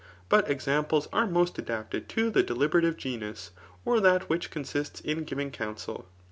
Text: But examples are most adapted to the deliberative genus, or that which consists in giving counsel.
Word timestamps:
But 0.29 0.49
examples 0.49 1.07
are 1.13 1.27
most 1.27 1.59
adapted 1.59 2.09
to 2.09 2.31
the 2.31 2.41
deliberative 2.41 2.97
genus, 2.97 3.51
or 3.85 3.99
that 3.99 4.29
which 4.29 4.49
consists 4.49 4.99
in 5.01 5.25
giving 5.25 5.51
counsel. 5.51 6.07